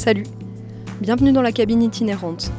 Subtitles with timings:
[0.00, 0.24] Salut
[1.02, 2.50] Bienvenue dans la cabine itinérante.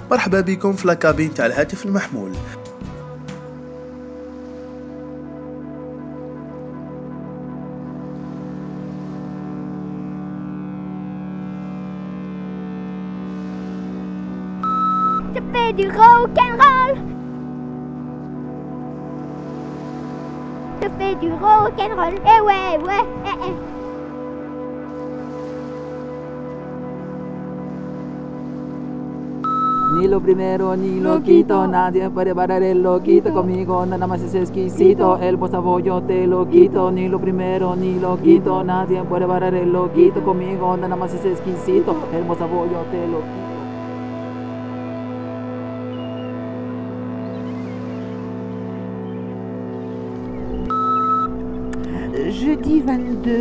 [15.34, 17.00] Je fais du rock'n'roll.
[20.84, 22.14] Je fais du rock'n'roll.
[22.24, 23.71] Eh ouais, ouais, eh, eh.
[30.02, 34.34] Ni lo primero ni lo quito, nadie puede parar el loquito conmigo, nada más es
[34.34, 39.28] exquisito, el bolsavo yo te lo quito, ni lo primero ni lo quito, nadie puede
[39.28, 43.52] parar el loquito conmigo, nada más es exquisito, el bolsavo yo te lo quito.
[52.32, 53.32] Jeudi 22,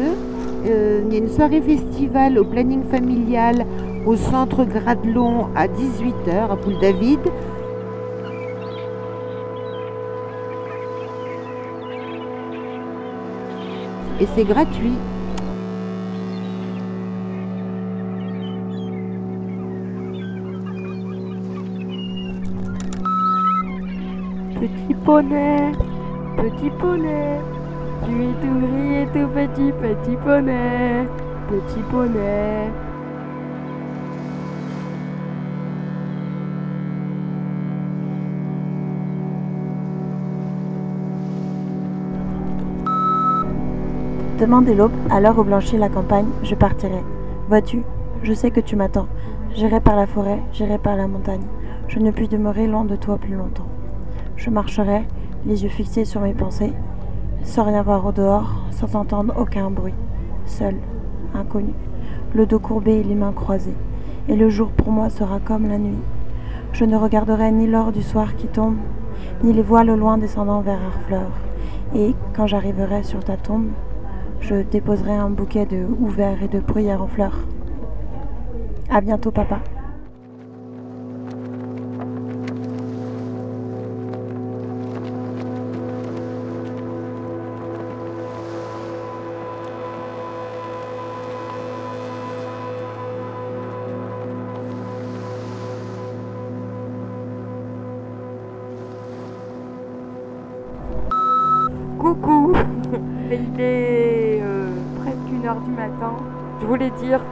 [0.67, 3.65] euh, il y a une soirée festival au planning familial
[4.07, 7.21] au centre Gradelon à 18h à Poule-David.
[14.21, 14.95] Et c'est gratuit.
[24.61, 25.73] Petit poney,
[26.37, 27.41] petit poney,
[28.05, 31.07] tu es tout gris et tout petit, petit poney,
[31.49, 32.71] petit poney.
[44.41, 47.05] Demain dès l'aube, à l'heure où blanchit la campagne, je partirai.
[47.51, 47.83] Vois-tu,
[48.23, 49.07] je sais que tu m'attends.
[49.55, 51.45] J'irai par la forêt, j'irai par la montagne.
[51.89, 53.67] Je ne puis demeurer loin de toi plus longtemps.
[54.37, 55.07] Je marcherai,
[55.45, 56.73] les yeux fixés sur mes pensées,
[57.43, 59.93] sans rien voir au dehors, sans entendre aucun bruit.
[60.47, 60.77] Seul,
[61.35, 61.75] inconnu,
[62.33, 63.77] le dos courbé et les mains croisées.
[64.27, 66.01] Et le jour pour moi sera comme la nuit.
[66.73, 68.79] Je ne regarderai ni l'or du soir qui tombe,
[69.45, 71.31] ni les voiles au loin descendant vers Harfleur.
[71.95, 73.67] Et quand j'arriverai sur ta tombe,
[74.41, 77.39] je déposerai un bouquet de houverts et de bruyères en fleurs.
[78.91, 79.61] À bientôt, papa.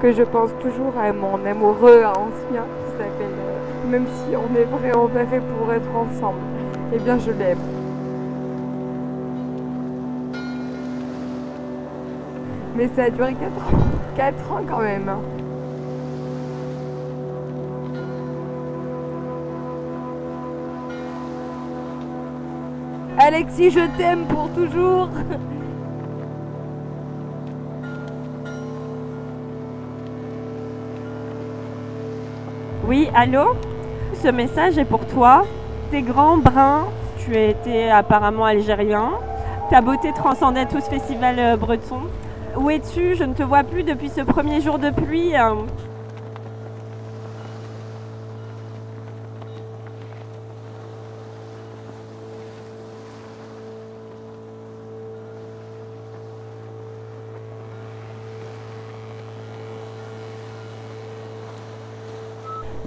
[0.01, 3.33] Que je pense toujours à mon amoureux ancien qui s'appelle...
[3.39, 6.39] euh, même si on est vraiment pas fait pour être ensemble,
[6.95, 7.59] eh bien je l'aime.
[12.77, 13.79] Mais ça a duré 4 ans.
[14.17, 15.09] 4 ans quand même.
[15.09, 15.21] hein.
[23.19, 25.09] Alexis, je t'aime pour toujours.
[32.89, 33.55] Oui, allô?
[34.15, 35.45] Ce message est pour toi.
[35.91, 36.87] T'es grand, brun,
[37.19, 39.11] tu étais apparemment algérien.
[39.69, 42.01] Ta beauté transcendait tout ce festival euh, breton.
[42.57, 43.15] Où es-tu?
[43.15, 45.35] Je ne te vois plus depuis ce premier jour de pluie.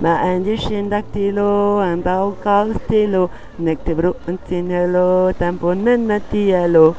[0.02, 6.96] Maandishin daktilo and baukal stilo, nectebro and tinello, tamponen natiello.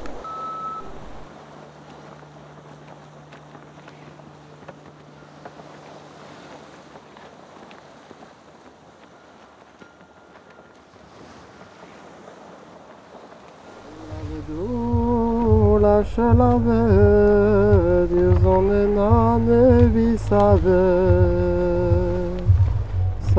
[15.83, 21.32] Lascia la vedi, sono nane vi savedi.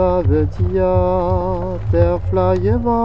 [0.04, 3.04] Savetia ter flyeva.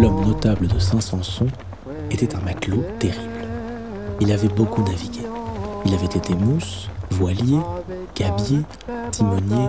[0.00, 1.46] L'homme notable de Saint-Sanson,
[2.10, 3.46] était un matelot terrible.
[4.20, 5.20] Il avait beaucoup navigué.
[5.84, 7.60] Il avait été mousse, voilier,
[8.16, 8.62] gabier,
[9.12, 9.68] timonier,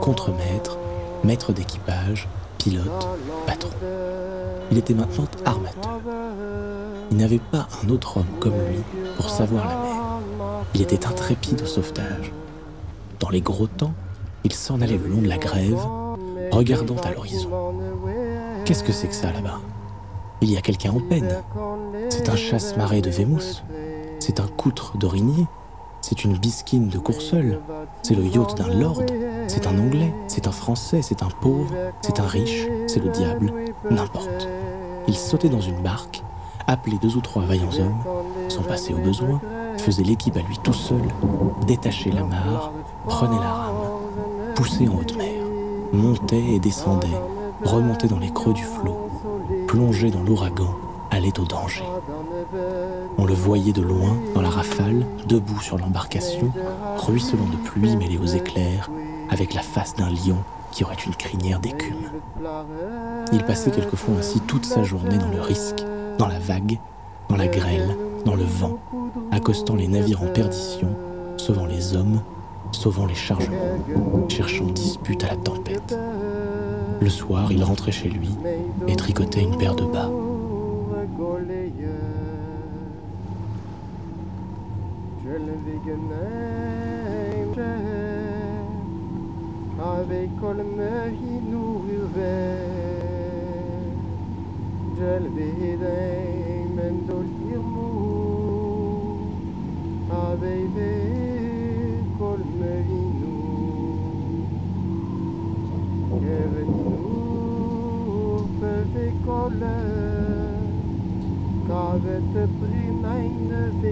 [0.00, 0.78] contremaître,
[1.24, 2.28] maître d'équipage,
[2.58, 3.08] pilote,
[3.44, 3.70] patron.
[4.70, 5.98] Il était maintenant armateur.
[7.10, 8.82] Il n'avait pas un autre homme comme lui
[9.16, 10.05] pour savoir la mer.
[10.76, 12.32] Il était intrépide au sauvetage.
[13.18, 13.94] Dans les gros temps,
[14.44, 15.78] il s'en allait le long de la grève,
[16.50, 17.48] regardant à l'horizon.
[18.66, 19.58] Qu'est-ce que c'est que ça là-bas?
[20.42, 21.42] Il y a quelqu'un en peine.
[22.10, 23.64] C'est un chasse-marée de Vémousse.
[24.18, 25.46] c'est un coutre d'Origny,
[26.02, 27.58] c'est une bisquine de Courseul,
[28.02, 29.02] c'est le yacht d'un lord,
[29.48, 31.72] c'est un anglais, c'est un français, c'est un pauvre,
[32.02, 33.50] c'est un riche, c'est le diable,
[33.90, 34.46] n'importe.
[35.08, 36.22] Il sautait dans une barque,
[36.66, 39.40] appelait deux ou trois vaillants hommes, s'en passait au besoin,
[39.80, 41.02] faisait l'équipe à lui tout seul,
[41.66, 42.72] détachait la mare,
[43.06, 43.74] prenait la rame,
[44.54, 45.42] poussait en haute mer,
[45.92, 47.08] montait et descendait,
[47.64, 49.08] remontait dans les creux du flot,
[49.66, 50.74] plongeait dans l'ouragan,
[51.10, 51.84] allait au danger.
[53.18, 56.50] On le voyait de loin, dans la rafale, debout sur l'embarcation,
[56.96, 58.90] ruisselant de pluie mêlée aux éclairs,
[59.30, 60.38] avec la face d'un lion
[60.70, 62.10] qui aurait une crinière d'écume.
[63.32, 65.84] Il passait quelquefois ainsi toute sa journée dans le risque,
[66.18, 66.78] dans la vague,
[67.28, 67.96] dans la grêle,
[68.26, 68.80] dans le vent,
[69.30, 70.88] accostant les navires en perdition,
[71.36, 72.20] sauvant les hommes,
[72.72, 73.56] sauvant les chargements,
[74.28, 75.96] cherchant dispute à la tempête.
[77.00, 78.30] Le soir, il rentrait chez lui
[78.88, 80.10] et tricotait une paire de bas.
[106.20, 107.26] Bienvenue,
[108.60, 110.62] perfect color,
[111.66, 113.85] car the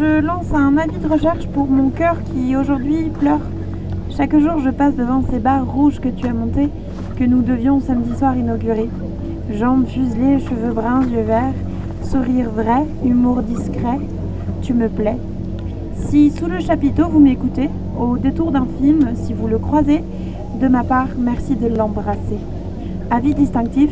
[0.00, 3.42] je lance un avis de recherche pour mon cœur qui aujourd'hui pleure.
[4.16, 6.70] Chaque jour, je passe devant ces barres rouges que tu as montées,
[7.18, 8.88] que nous devions samedi soir inaugurer.
[9.52, 11.52] Jambes fuselées, cheveux bruns, yeux verts,
[12.02, 13.98] sourire vrai, humour discret,
[14.62, 15.18] tu me plais.
[15.96, 17.68] Si sous le chapiteau vous m'écoutez,
[17.98, 20.02] au détour d'un film, si vous le croisez,
[20.62, 22.38] de ma part, merci de l'embrasser.
[23.10, 23.90] Avis distinctif,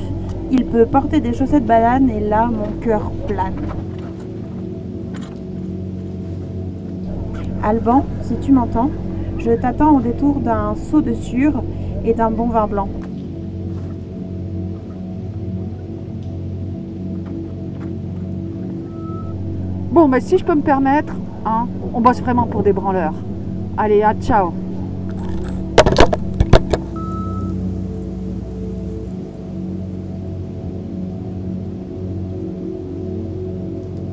[0.50, 3.87] il peut porter des chaussettes bananes et là, mon cœur plane.
[7.68, 8.88] Alban, si tu m'entends,
[9.36, 11.62] je t'attends au détour d'un seau de sûre
[12.02, 12.88] et d'un bon vin blanc.
[19.92, 21.12] Bon, bah, si je peux me permettre,
[21.44, 23.12] hein, on bosse vraiment pour des branleurs.
[23.76, 24.54] Allez, à ciao.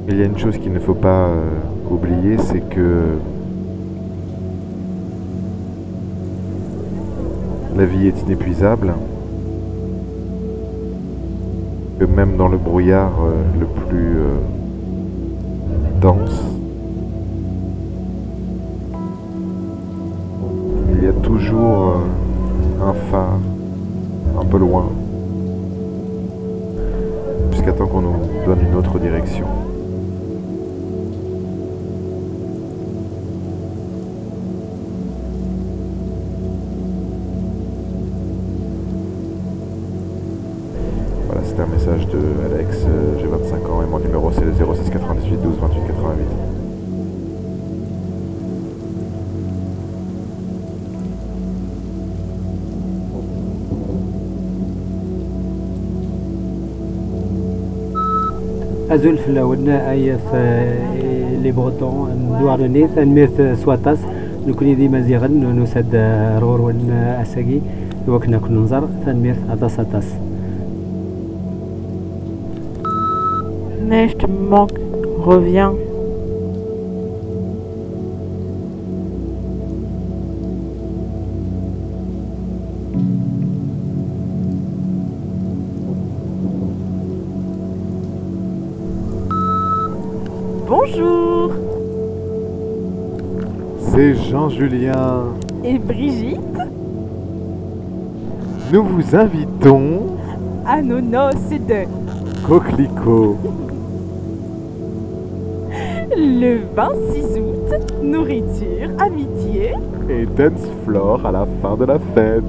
[0.09, 1.51] Il y a une chose qu'il ne faut pas euh,
[1.89, 3.17] oublier, c'est que
[7.75, 8.93] la vie est inépuisable,
[11.99, 14.37] que même dans le brouillard euh, le plus euh,
[15.99, 16.41] dense,
[20.93, 21.95] il y a toujours
[22.81, 23.39] euh, un phare
[24.39, 24.89] un peu loin,
[27.51, 28.15] jusqu'à temps qu'on nous
[28.45, 29.64] donne une autre direction.
[58.95, 60.35] أزول فلاون أيف
[61.43, 63.97] لي بغوتون ندوار نيث نميرت سواتاس
[64.47, 65.95] نكوني ديما زيغن نسد
[66.41, 67.59] رور ون أساقي
[68.07, 70.07] وكنا كنا نزر تنميرت أطاس أطاس.
[73.89, 74.79] Neige manque
[75.27, 75.73] revient
[93.95, 95.23] C'est Jean-Julien.
[95.63, 96.39] et Brigitte
[98.73, 100.17] Nous vous invitons
[100.67, 101.85] à nos noces de
[102.45, 103.37] Coquelicot.
[106.17, 109.71] le 26 août nourriture, amitié.
[110.09, 112.43] Et dance floor à la fin de la fête.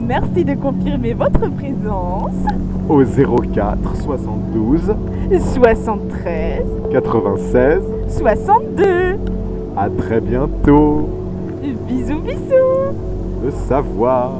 [0.00, 2.34] Merci de confirmer votre présence.
[2.88, 4.92] Au 04 72
[5.54, 9.18] 73 96 62.
[9.76, 11.08] À très bientôt.
[11.88, 12.94] Bisous, bisous.
[13.44, 14.32] Le savoir.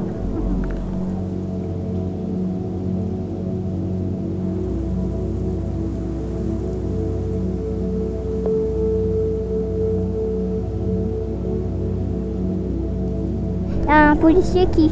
[13.83, 14.91] Il y a un policier qui,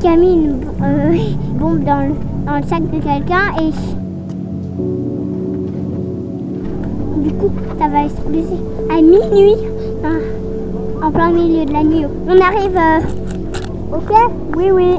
[0.00, 1.16] qui a mis une euh,
[1.54, 2.14] bombe dans le,
[2.46, 3.70] dans le sac de quelqu'un et
[7.80, 8.58] ça va exploser
[8.90, 9.54] à minuit
[10.04, 10.18] hein,
[11.02, 12.04] en plein milieu de la nuit.
[12.28, 12.76] On arrive.
[12.76, 14.12] euh, ok
[14.54, 14.96] Oui, oui.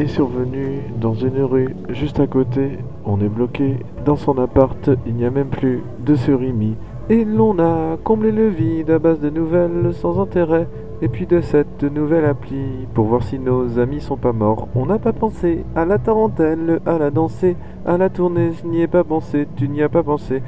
[0.00, 2.78] Est survenu dans une rue juste à côté.
[3.04, 4.90] On est bloqué dans son appart.
[5.06, 6.74] Il n'y a même plus de surimi.
[7.10, 10.66] Et l'on a comblé le vide à base de nouvelles sans intérêt.
[11.02, 14.68] Et puis de cette nouvelle appli pour voir si nos amis sont pas morts.
[14.74, 18.52] On n'a pas pensé à la tarentelle, à la danser, à la tourner.
[18.52, 20.42] Je n'y ai pas pensé, tu n'y as pas pensé.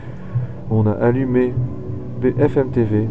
[0.71, 1.53] On a allumé
[2.21, 3.09] BFM TV.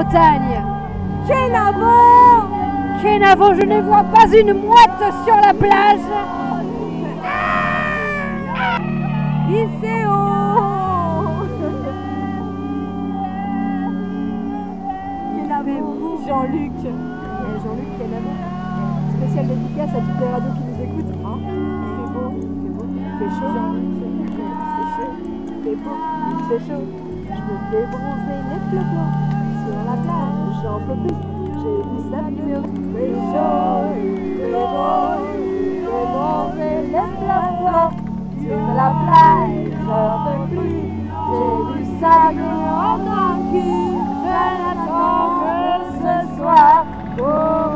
[0.00, 0.64] Bretagne.
[1.28, 2.48] Kenavo
[3.02, 6.00] Kenavo, je ne vois pas une mouette sur la plage.
[9.50, 10.10] Lycéo
[16.26, 16.72] Jean-Luc.
[17.62, 18.32] Jean-Luc Kenavo.
[19.18, 21.14] Spécial dédicace à toutes les radios qui nous écoutent.
[21.26, 21.52] Hein il
[21.98, 23.52] fait beau, il fait beau, il fait chaud.
[23.60, 24.32] Il
[24.76, 25.96] fait chaud, il fait beau,
[26.30, 26.84] il fait chaud.
[27.28, 29.29] Je me fais bronzer les flocons sur
[29.90, 31.16] la plage, j'en peux plus.
[31.60, 31.98] J'ai vu
[32.92, 33.12] fait
[36.12, 37.92] bronzer les flocons
[38.40, 40.82] sur la plage, j'en peux plus.
[41.32, 43.90] J'ai vu ça mieux en tant cul.
[44.22, 45.54] Je n'attends que
[46.02, 46.76] ce soir
[47.16, 47.69] pour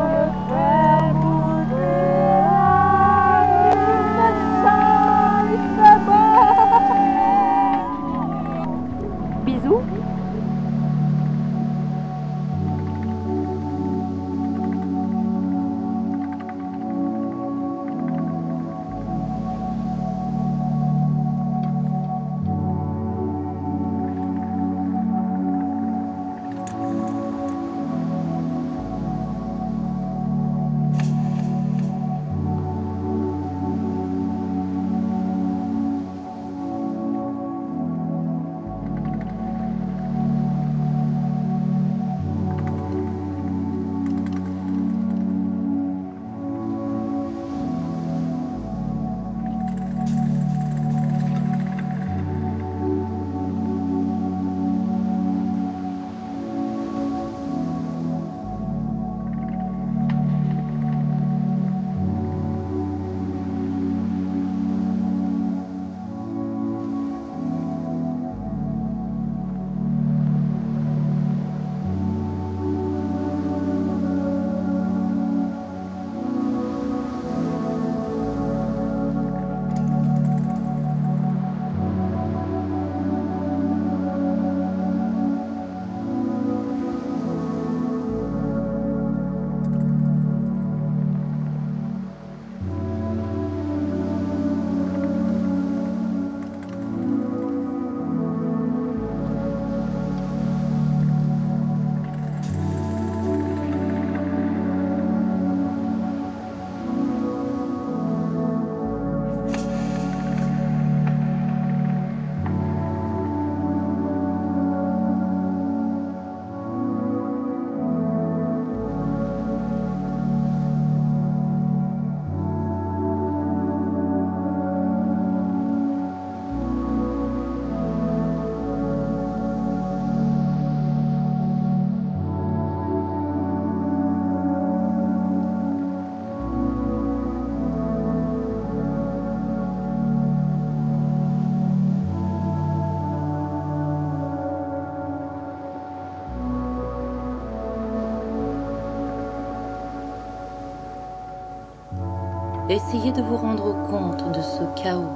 [152.75, 155.13] Essayez de vous rendre compte de ce chaos,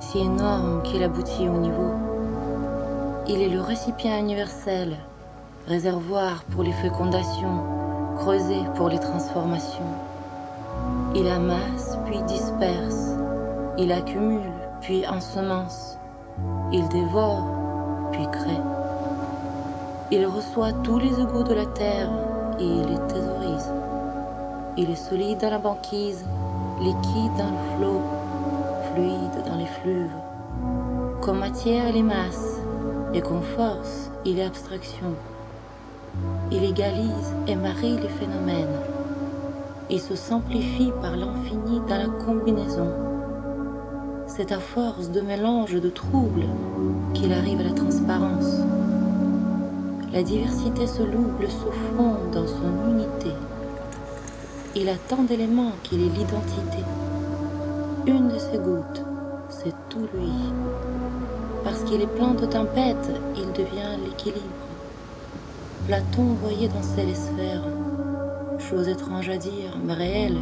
[0.00, 1.92] si énorme qu'il aboutit au niveau.
[3.28, 4.96] Il est le récipient universel,
[5.68, 7.62] réservoir pour les fécondations,
[8.16, 9.92] creusé pour les transformations.
[11.14, 13.18] Il amasse puis disperse,
[13.76, 15.98] il accumule puis ensemence,
[16.72, 17.44] il dévore
[18.12, 18.62] puis crée.
[20.10, 22.08] Il reçoit tous les égouts de la terre
[22.58, 23.70] et les thésaurise.
[24.78, 26.24] Il est solide dans la banquise,
[26.82, 28.02] liquide dans le flot,
[28.92, 30.10] fluide dans les fluves.
[31.20, 32.60] Comme matière, il est masse,
[33.14, 35.14] et comme force, il est abstraction.
[36.50, 38.80] Il égalise et marie les phénomènes.
[39.90, 42.90] Il se simplifie par l'infini dans la combinaison.
[44.26, 46.46] C'est à force de mélange de troubles
[47.14, 48.56] qu'il arrive à la transparence.
[50.12, 53.30] La diversité se louble se fond dans son unité.
[54.74, 56.78] Il a tant d'éléments qu'il est l'identité.
[58.06, 59.04] Une de ses gouttes,
[59.50, 60.32] c'est tout lui.
[61.62, 64.40] Parce qu'il est plein de tempêtes, il devient l'équilibre.
[65.86, 67.64] Platon voyait danser les sphères,
[68.58, 70.38] chose étrange à dire, mais réelle,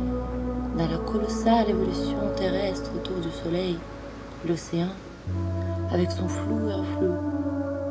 [0.79, 3.79] dans la colossale évolution terrestre autour du Soleil,
[4.47, 4.90] l'océan,
[5.90, 7.16] avec son flou et reflux,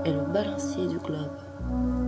[0.06, 1.99] est le balancier du globe.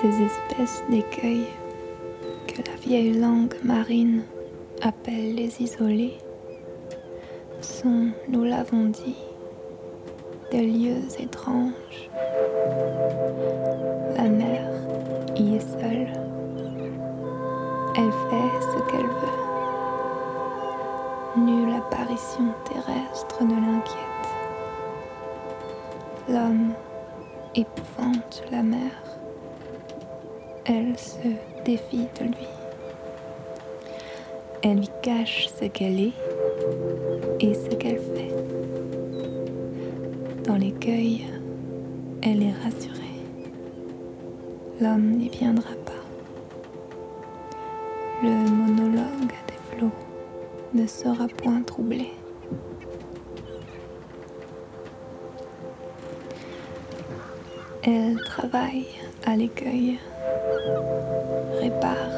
[0.00, 1.46] Ces espèces d'écueils
[2.46, 4.22] que la vieille langue marine
[4.80, 6.18] appelle les isolés
[8.28, 9.16] nous l'avons dit,
[10.50, 11.77] des lieux étranges.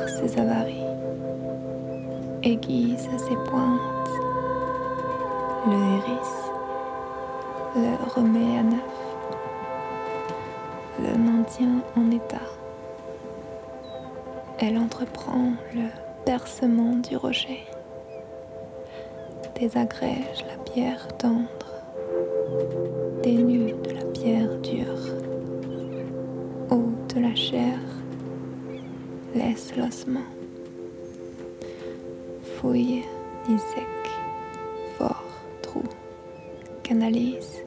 [0.06, 0.84] Ses avaries,
[2.42, 4.10] aiguise ses pointes,
[5.66, 6.50] le hérisse,
[7.76, 8.80] le remet à neuf,
[10.98, 12.48] le maintient en état.
[14.58, 15.88] Elle entreprend le
[16.24, 17.66] percement du rocher,
[19.54, 21.48] désagrège la pierre tendre,
[23.22, 24.59] dénue de la pierre
[29.60, 30.24] laisse l'ossement,
[32.56, 33.02] fouille,
[33.46, 34.10] dissèque,
[34.96, 35.24] fort,
[35.62, 35.82] trou,
[36.82, 37.59] canalise,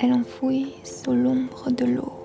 [0.00, 2.22] Elle enfouit sous l'ombre de l'eau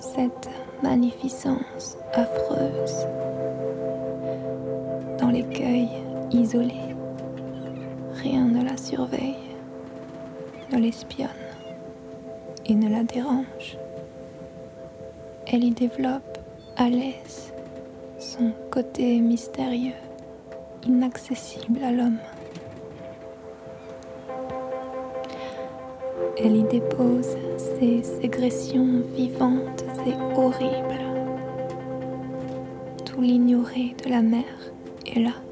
[0.00, 0.48] cette
[0.82, 3.06] magnificence affreuse
[5.18, 5.88] dans l'écueil
[6.30, 6.80] isolé.
[8.14, 9.36] Rien ne la surveille,
[10.72, 11.28] ne l'espionne
[12.64, 13.78] et ne la dérange.
[15.46, 16.38] Elle y développe
[16.76, 17.52] à l'aise
[18.18, 19.92] son côté mystérieux,
[20.84, 22.18] inaccessible à l'homme.
[26.38, 31.00] Elle y dépose ses ségressions vivantes et horribles.
[33.06, 34.44] Tout l'ignoré de la mer
[35.06, 35.45] est là.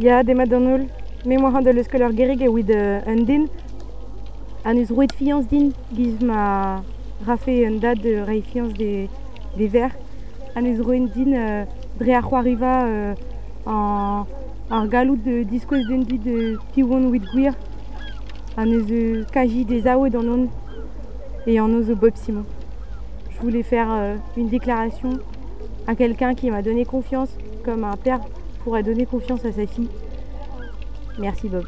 [0.00, 0.86] Ja, de madonul,
[1.26, 3.48] mémoire de l'escolar gerig e wid un din.
[4.64, 6.84] An eus roet fianz din, giz ma
[7.26, 9.08] rafe un dad de rei fianz de,
[9.56, 9.90] de ver.
[10.54, 11.66] An eus roen din uh,
[11.98, 13.26] dre ar c'hoariva uh,
[13.66, 14.30] an,
[14.70, 17.58] ar galout de diskoz den dit de tiwon wid gwir.
[18.54, 20.48] An eus kaji des aoued an on
[21.44, 22.46] et en eus Bob Simon.
[23.34, 25.18] Je voulais faire euh, une déclaration
[25.88, 28.20] à quelqu'un qui m'a donné confiance, comme un père
[28.58, 29.88] pourrait donner confiance à sa fille.
[31.18, 31.64] Merci Bob.